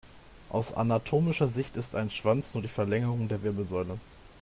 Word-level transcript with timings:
Aus 0.49 0.73
anatomischer 0.73 1.47
Sicht 1.47 1.75
ist 1.77 1.93
ein 1.93 2.09
Schwanz 2.09 2.55
nur 2.55 2.63
die 2.63 2.67
Verlängerung 2.69 3.27
der 3.27 3.43
Wirbelsäule. 3.43 3.99